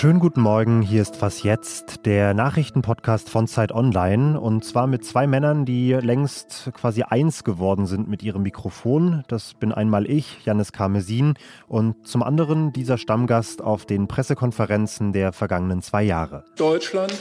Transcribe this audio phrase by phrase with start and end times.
[0.00, 5.04] Schönen guten Morgen, hier ist Was Jetzt, der Nachrichtenpodcast von Zeit Online und zwar mit
[5.04, 9.24] zwei Männern, die längst quasi eins geworden sind mit ihrem Mikrofon.
[9.26, 11.34] Das bin einmal ich, Janis Karmesin
[11.66, 16.44] und zum anderen dieser Stammgast auf den Pressekonferenzen der vergangenen zwei Jahre.
[16.56, 17.18] Deutschland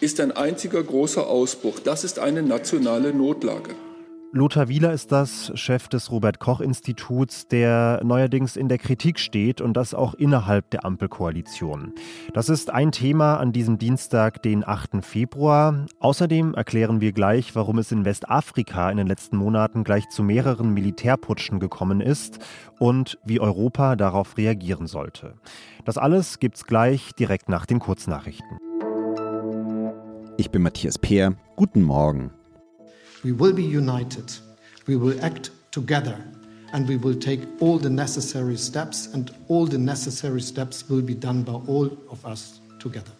[0.00, 1.78] ist ein einziger großer Ausbruch.
[1.78, 3.76] Das ist eine nationale Notlage.
[4.32, 9.60] Lothar Wieler ist das, Chef des Robert Koch Instituts, der neuerdings in der Kritik steht
[9.60, 11.94] und das auch innerhalb der Ampelkoalition.
[12.32, 15.04] Das ist ein Thema an diesem Dienstag, den 8.
[15.04, 15.84] Februar.
[15.98, 20.72] Außerdem erklären wir gleich, warum es in Westafrika in den letzten Monaten gleich zu mehreren
[20.74, 22.38] Militärputschen gekommen ist
[22.78, 25.34] und wie Europa darauf reagieren sollte.
[25.84, 28.58] Das alles gibt's gleich direkt nach den Kurznachrichten.
[30.36, 31.34] Ich bin Matthias Peer.
[31.56, 32.30] Guten Morgen.
[33.22, 34.24] We will be united.
[34.86, 36.16] We will act together.
[36.72, 41.14] And we will take all the necessary steps, and all the necessary steps will be
[41.14, 43.12] done by all of us together.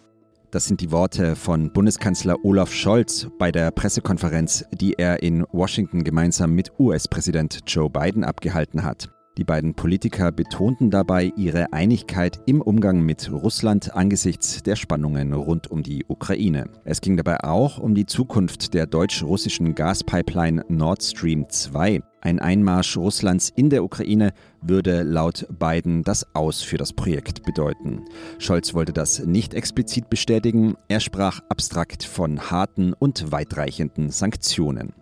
[0.51, 6.03] Das sind die Worte von Bundeskanzler Olaf Scholz bei der Pressekonferenz, die er in Washington
[6.03, 9.09] gemeinsam mit US-Präsident Joe Biden abgehalten hat.
[9.37, 15.71] Die beiden Politiker betonten dabei ihre Einigkeit im Umgang mit Russland angesichts der Spannungen rund
[15.71, 16.69] um die Ukraine.
[16.83, 22.01] Es ging dabei auch um die Zukunft der deutsch-russischen Gaspipeline Nord Stream 2.
[22.19, 28.03] Ein Einmarsch Russlands in der Ukraine würde laut Biden das Aus für das Projekt bedeuten.
[28.37, 34.93] Scholz wollte das nicht explizit bestätigen, er sprach abstrakt von harten und weitreichenden Sanktionen.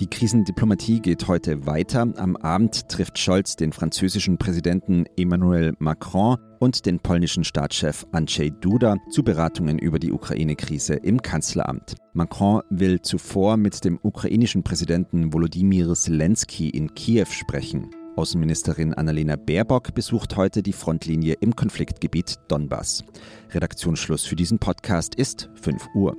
[0.00, 2.06] Die Krisendiplomatie geht heute weiter.
[2.18, 8.98] Am Abend trifft Scholz den französischen Präsidenten Emmanuel Macron und den polnischen Staatschef Andrzej Duda
[9.10, 11.96] zu Beratungen über die Ukraine-Krise im Kanzleramt.
[12.12, 17.90] Macron will zuvor mit dem ukrainischen Präsidenten Volodymyr Zelensky in Kiew sprechen.
[18.14, 23.02] Außenministerin Annalena Baerbock besucht heute die Frontlinie im Konfliktgebiet Donbass.
[23.50, 26.16] Redaktionsschluss für diesen Podcast ist 5 Uhr.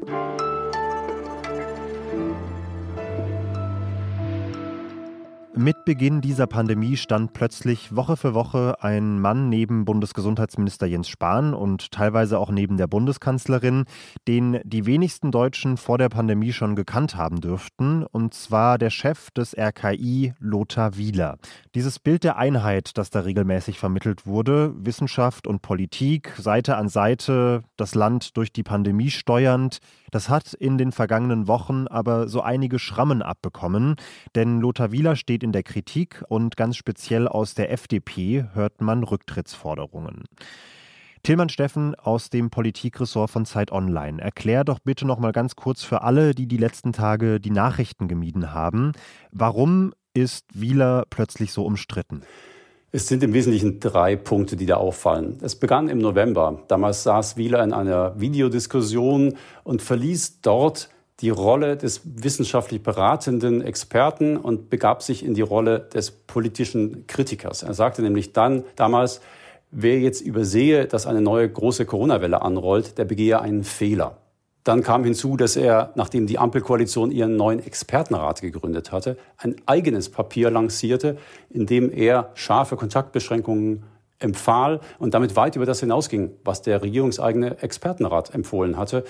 [5.61, 11.53] Mit Beginn dieser Pandemie stand plötzlich Woche für Woche ein Mann neben Bundesgesundheitsminister Jens Spahn
[11.53, 13.83] und teilweise auch neben der Bundeskanzlerin,
[14.25, 19.31] den die wenigsten Deutschen vor der Pandemie schon gekannt haben dürften, und zwar der Chef
[19.31, 21.37] des RKI, Lothar Wieler.
[21.75, 27.63] Dieses Bild der Einheit, das da regelmäßig vermittelt wurde, Wissenschaft und Politik, Seite an Seite,
[27.75, 29.79] das Land durch die Pandemie steuernd,
[30.11, 33.95] das hat in den vergangenen Wochen aber so einige Schrammen abbekommen,
[34.35, 39.03] denn Lothar Wieler steht in der Kritik und ganz speziell aus der FDP hört man
[39.03, 40.23] Rücktrittsforderungen.
[41.23, 44.21] Tillmann Steffen aus dem Politikressort von Zeit Online.
[44.21, 48.07] Erklär doch bitte noch mal ganz kurz für alle, die die letzten Tage die Nachrichten
[48.07, 48.93] gemieden haben,
[49.31, 52.21] warum ist Wieler plötzlich so umstritten?
[52.91, 55.37] Es sind im Wesentlichen drei Punkte, die da auffallen.
[55.41, 56.63] Es begann im November.
[56.67, 60.89] Damals saß Wieler in einer Videodiskussion und verließ dort
[61.21, 67.63] die Rolle des wissenschaftlich beratenden Experten und begab sich in die Rolle des politischen Kritikers.
[67.63, 69.19] Er sagte nämlich dann damals,
[69.71, 74.17] wer jetzt übersehe, dass eine neue große Corona-Welle anrollt, der begehe einen Fehler.
[74.63, 80.09] Dann kam hinzu, dass er, nachdem die Ampelkoalition ihren neuen Expertenrat gegründet hatte, ein eigenes
[80.09, 81.17] Papier lancierte,
[81.49, 83.83] in dem er scharfe Kontaktbeschränkungen
[84.19, 89.03] empfahl und damit weit über das hinausging, was der regierungseigene Expertenrat empfohlen hatte.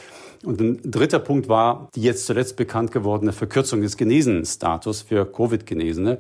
[0.46, 6.20] Und ein dritter Punkt war die jetzt zuletzt bekannt gewordene Verkürzung des Genesenenstatus für Covid-Genesene,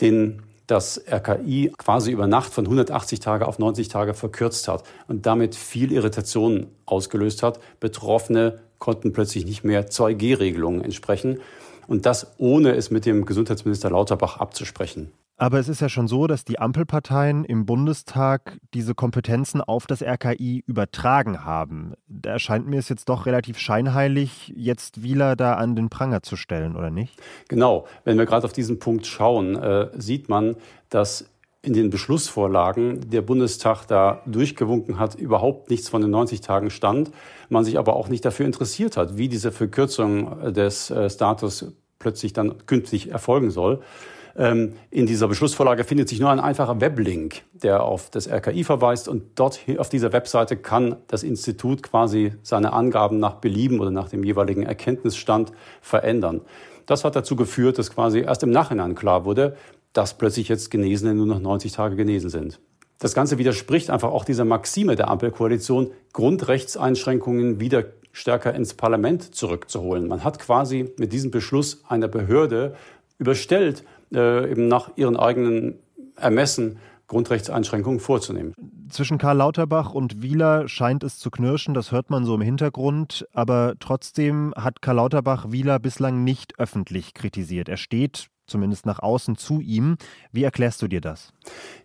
[0.00, 5.26] den das RKI quasi über Nacht von 180 Tage auf 90 Tage verkürzt hat und
[5.26, 7.60] damit viel Irritation ausgelöst hat.
[7.80, 11.40] Betroffene konnten plötzlich nicht mehr 2G-Regelungen entsprechen
[11.86, 15.12] und das ohne es mit dem Gesundheitsminister Lauterbach abzusprechen.
[15.36, 20.00] Aber es ist ja schon so, dass die Ampelparteien im Bundestag diese Kompetenzen auf das
[20.00, 21.94] RKI übertragen haben.
[22.06, 26.36] Da erscheint mir es jetzt doch relativ scheinheilig, jetzt Wieler da an den Pranger zu
[26.36, 27.20] stellen, oder nicht?
[27.48, 27.86] Genau.
[28.04, 30.54] Wenn wir gerade auf diesen Punkt schauen, äh, sieht man,
[30.88, 31.28] dass
[31.62, 37.10] in den Beschlussvorlagen der Bundestag da durchgewunken hat, überhaupt nichts von den 90 Tagen stand,
[37.48, 42.34] man sich aber auch nicht dafür interessiert hat, wie diese Verkürzung des äh, Status plötzlich
[42.34, 43.80] dann künftig erfolgen soll.
[44.36, 49.08] Ähm, in dieser Beschlussvorlage findet sich nur ein einfacher Weblink, der auf das RKI verweist
[49.08, 54.08] und dort auf dieser Webseite kann das Institut quasi seine Angaben nach Belieben oder nach
[54.08, 56.40] dem jeweiligen Erkenntnisstand verändern.
[56.86, 59.56] Das hat dazu geführt, dass quasi erst im Nachhinein klar wurde,
[59.92, 62.60] dass plötzlich jetzt Genesene nur noch 90 Tage genesen sind.
[62.98, 70.08] Das Ganze widerspricht einfach auch dieser Maxime der Ampelkoalition, Grundrechtseinschränkungen wieder stärker ins Parlament zurückzuholen.
[70.08, 72.74] Man hat quasi mit diesem Beschluss einer Behörde
[73.18, 75.78] überstellt, äh, eben nach ihren eigenen
[76.16, 78.54] Ermessen Grundrechtseinschränkungen vorzunehmen.
[78.88, 83.26] Zwischen Karl Lauterbach und Wieler scheint es zu knirschen, das hört man so im Hintergrund,
[83.32, 87.68] aber trotzdem hat Karl Lauterbach Wieler bislang nicht öffentlich kritisiert.
[87.68, 89.96] Er steht zumindest nach außen zu ihm.
[90.32, 91.32] Wie erklärst du dir das?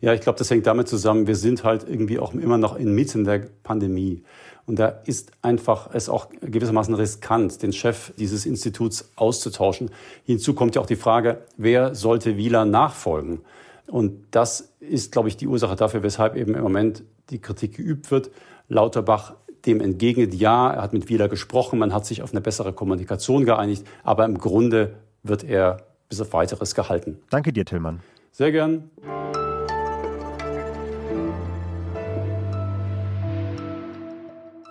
[0.01, 3.23] Ja, ich glaube, das hängt damit zusammen, wir sind halt irgendwie auch immer noch inmitten
[3.23, 4.23] der Pandemie.
[4.65, 9.89] Und da ist einfach es auch gewissermaßen riskant, den Chef dieses Instituts auszutauschen.
[10.25, 13.41] Hinzu kommt ja auch die Frage, wer sollte Wieler nachfolgen?
[13.87, 18.11] Und das ist, glaube ich, die Ursache dafür, weshalb eben im Moment die Kritik geübt
[18.11, 18.29] wird.
[18.67, 19.33] Lauterbach
[19.65, 23.45] dem entgegnet, ja, er hat mit Wieler gesprochen, man hat sich auf eine bessere Kommunikation
[23.45, 27.21] geeinigt, aber im Grunde wird er bis auf weiteres gehalten.
[27.29, 28.01] Danke dir, Tillmann.
[28.31, 28.89] Sehr gern.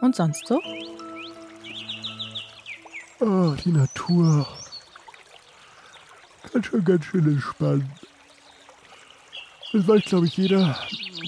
[0.00, 0.60] Und sonst so?
[3.20, 4.46] Oh, die Natur.
[6.52, 7.84] Ganz schön, ganz schön entspannt.
[9.72, 10.78] Das weiß, glaube ich, jeder,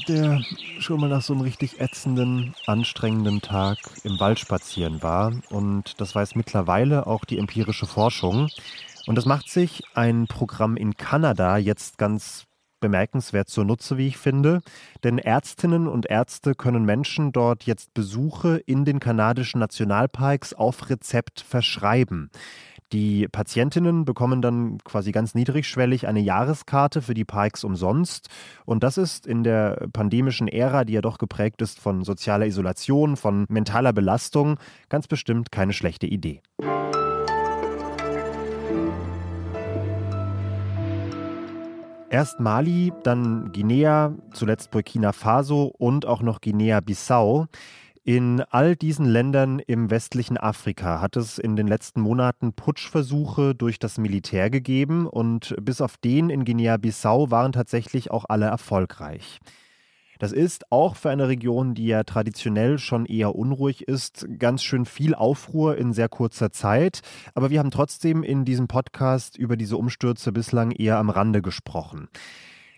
[0.09, 0.41] der
[0.79, 5.33] schon mal nach so einem richtig ätzenden, anstrengenden Tag im Wald spazieren war.
[5.51, 8.49] Und das weiß mittlerweile auch die empirische Forschung.
[9.07, 12.45] Und das macht sich ein Programm in Kanada jetzt ganz
[12.81, 14.61] bemerkenswert zunutze, wie ich finde.
[15.05, 21.41] Denn Ärztinnen und Ärzte können Menschen dort jetzt Besuche in den kanadischen Nationalparks auf Rezept
[21.41, 22.31] verschreiben.
[22.93, 28.29] Die Patientinnen bekommen dann quasi ganz niedrigschwellig eine Jahreskarte für die Parks umsonst.
[28.65, 33.17] Und das ist in der pandemischen Ära, die ja doch geprägt ist von sozialer Isolation,
[33.17, 34.59] von mentaler Belastung,
[34.89, 36.43] ganz bestimmt keine schlechte Idee.
[42.11, 47.47] Erst Mali, dann Guinea, zuletzt Burkina Faso und auch noch Guinea-Bissau.
[48.03, 53.79] In all diesen Ländern im westlichen Afrika hat es in den letzten Monaten Putschversuche durch
[53.79, 59.39] das Militär gegeben und bis auf den in Guinea-Bissau waren tatsächlich auch alle erfolgreich.
[60.21, 64.85] Das ist auch für eine Region, die ja traditionell schon eher unruhig ist, ganz schön
[64.85, 67.01] viel Aufruhr in sehr kurzer Zeit.
[67.35, 72.09] Aber wir haben trotzdem in diesem Podcast über diese Umstürze bislang eher am Rande gesprochen.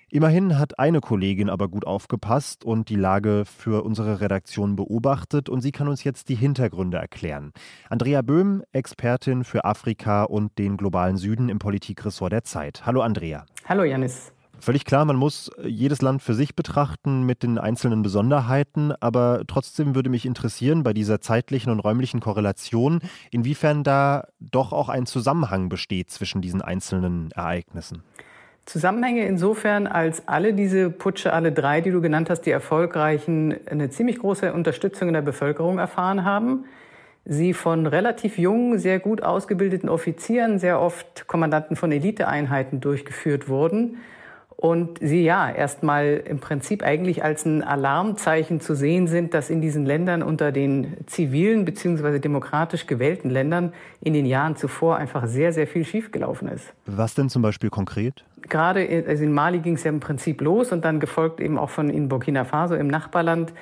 [0.09, 5.63] Immerhin hat eine Kollegin aber gut aufgepasst und die Lage für unsere Redaktion beobachtet und
[5.63, 7.53] sie kann uns jetzt die Hintergründe erklären.
[7.89, 12.87] Andrea Böhm, Expertin für Afrika und den globalen Süden im Politikressort der Zeit.
[12.87, 13.47] Hallo Andrea.
[13.65, 14.33] Hallo Janis.
[14.63, 19.97] Völlig klar, man muss jedes Land für sich betrachten mit den einzelnen Besonderheiten, aber trotzdem
[19.97, 23.01] würde mich interessieren bei dieser zeitlichen und räumlichen Korrelation,
[23.33, 28.05] inwiefern da doch auch ein Zusammenhang besteht zwischen diesen einzelnen Ereignissen.
[28.65, 33.91] Zusammenhänge insofern, als alle diese Putsche, alle drei, die du genannt hast, die erfolgreichen, eine
[33.91, 36.67] ziemlich große Unterstützung in der Bevölkerung erfahren haben.
[37.25, 43.97] Sie von relativ jungen, sehr gut ausgebildeten Offizieren, sehr oft Kommandanten von Eliteeinheiten durchgeführt wurden
[44.63, 49.61] und sie ja erstmal im Prinzip eigentlich als ein Alarmzeichen zu sehen sind, dass in
[49.61, 52.21] diesen Ländern unter den zivilen bzw.
[52.21, 56.73] demokratisch gewählten Ländern in den Jahren zuvor einfach sehr, sehr viel schiefgelaufen ist.
[56.87, 58.25] Was denn zum Beispiel konkret?
[58.49, 61.71] Gerade also in Mali ging es ja im Prinzip los und dann gefolgt eben auch
[61.71, 63.53] von in Burkina Faso im Nachbarland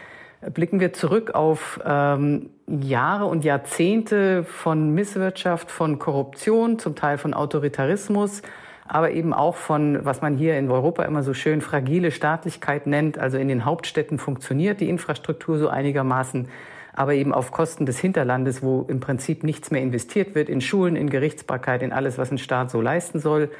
[0.52, 7.32] blicken wir zurück auf ähm, Jahre und Jahrzehnte von Misswirtschaft, von Korruption, zum Teil von
[7.32, 8.42] Autoritarismus
[8.92, 13.18] aber eben auch von, was man hier in Europa immer so schön fragile Staatlichkeit nennt.
[13.18, 16.48] Also in den Hauptstädten funktioniert die Infrastruktur so einigermaßen,
[16.92, 20.96] aber eben auf Kosten des Hinterlandes, wo im Prinzip nichts mehr investiert wird, in Schulen,
[20.96, 23.52] in Gerichtsbarkeit, in alles, was ein Staat so leisten soll.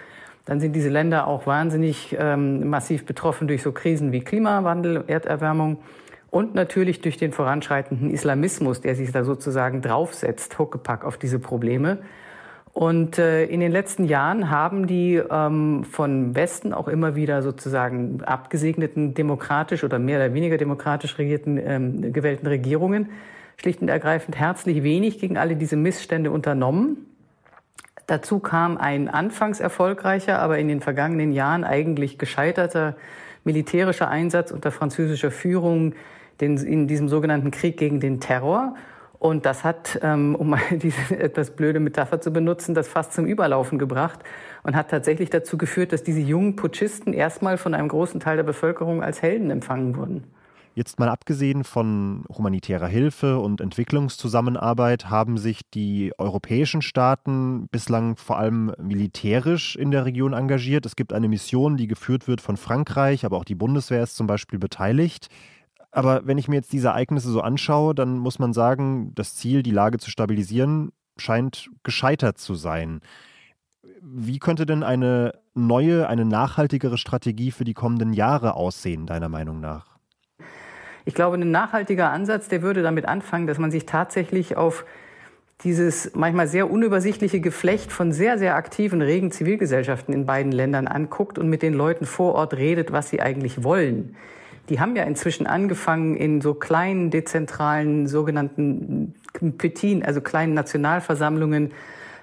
[0.46, 5.78] Dann sind diese Länder auch wahnsinnig ähm, massiv betroffen durch so Krisen wie Klimawandel, Erderwärmung
[6.30, 11.98] und natürlich durch den voranschreitenden Islamismus, der sich da sozusagen draufsetzt, Huckepack auf diese Probleme.
[12.72, 18.22] Und äh, in den letzten Jahren haben die ähm, von Westen auch immer wieder sozusagen
[18.22, 23.10] abgesegneten demokratisch oder mehr oder weniger demokratisch regierten ähm, gewählten Regierungen
[23.56, 27.06] schlicht und ergreifend herzlich wenig gegen alle diese Missstände unternommen.
[28.06, 32.96] Dazu kam ein anfangs erfolgreicher, aber in den vergangenen Jahren eigentlich gescheiterter
[33.44, 35.94] militärischer Einsatz unter französischer Führung
[36.40, 38.74] in diesem sogenannten Krieg gegen den Terror.
[39.20, 43.26] Und das hat, ähm, um mal diese etwas blöde Metapher zu benutzen, das fast zum
[43.26, 44.20] Überlaufen gebracht
[44.62, 48.44] und hat tatsächlich dazu geführt, dass diese jungen Putschisten erstmal von einem großen Teil der
[48.44, 50.24] Bevölkerung als Helden empfangen wurden.
[50.74, 58.38] Jetzt mal abgesehen von humanitärer Hilfe und Entwicklungszusammenarbeit haben sich die europäischen Staaten bislang vor
[58.38, 60.86] allem militärisch in der Region engagiert.
[60.86, 64.26] Es gibt eine Mission, die geführt wird von Frankreich, aber auch die Bundeswehr ist zum
[64.26, 65.28] Beispiel beteiligt.
[65.92, 69.62] Aber wenn ich mir jetzt diese Ereignisse so anschaue, dann muss man sagen, das Ziel,
[69.62, 73.00] die Lage zu stabilisieren, scheint gescheitert zu sein.
[74.00, 79.60] Wie könnte denn eine neue, eine nachhaltigere Strategie für die kommenden Jahre aussehen, deiner Meinung
[79.60, 79.98] nach?
[81.04, 84.84] Ich glaube, ein nachhaltiger Ansatz, der würde damit anfangen, dass man sich tatsächlich auf
[85.64, 91.38] dieses manchmal sehr unübersichtliche Geflecht von sehr, sehr aktiven, regen Zivilgesellschaften in beiden Ländern anguckt
[91.38, 94.16] und mit den Leuten vor Ort redet, was sie eigentlich wollen.
[94.68, 99.14] Die haben ja inzwischen angefangen, in so kleinen, dezentralen, sogenannten
[99.58, 101.72] Petin, also kleinen Nationalversammlungen,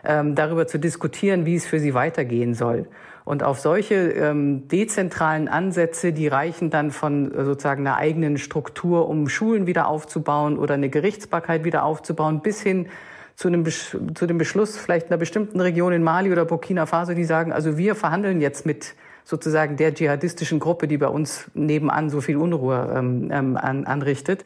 [0.06, 2.88] ähm, darüber zu diskutieren, wie es für sie weitergehen soll.
[3.26, 9.28] Und auf solche ähm, dezentralen Ansätze, die reichen dann von sozusagen einer eigenen Struktur, um
[9.28, 12.88] Schulen wieder aufzubauen oder eine Gerichtsbarkeit wieder aufzubauen, bis hin
[13.36, 17.26] zu, einem zu dem Beschluss vielleicht einer bestimmten Region in Mali oder Burkina Faso, die
[17.26, 18.96] sagen, also wir verhandeln jetzt mit
[19.28, 24.46] sozusagen der dschihadistischen Gruppe, die bei uns nebenan so viel Unruhe ähm, ähm an, anrichtet.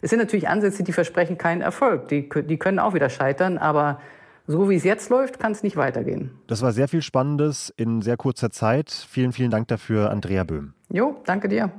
[0.00, 2.08] Es sind natürlich Ansätze, die versprechen keinen Erfolg.
[2.08, 4.00] Die, die können auch wieder scheitern, aber
[4.46, 6.30] so wie es jetzt läuft, kann es nicht weitergehen.
[6.46, 8.90] Das war sehr viel Spannendes in sehr kurzer Zeit.
[8.90, 10.72] Vielen, vielen Dank dafür, Andrea Böhm.
[10.88, 11.70] Jo, danke dir.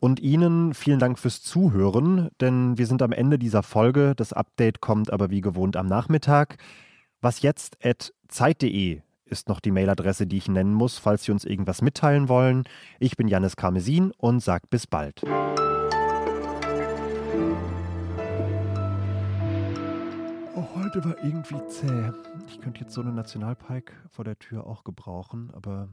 [0.00, 4.12] Und Ihnen vielen Dank fürs Zuhören, denn wir sind am Ende dieser Folge.
[4.14, 6.58] Das Update kommt aber wie gewohnt am Nachmittag.
[7.22, 11.44] Was jetzt at zeit.de ist noch die Mailadresse, die ich nennen muss, falls Sie uns
[11.44, 12.64] irgendwas mitteilen wollen.
[12.98, 15.22] Ich bin Janis Karmesin und sag bis bald.
[20.54, 22.12] Oh, heute war irgendwie zäh.
[22.48, 25.88] Ich könnte jetzt so eine Nationalpark vor der Tür auch gebrauchen, aber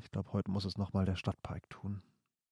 [0.00, 2.02] ich glaube, heute muss es nochmal der Stadtpark tun.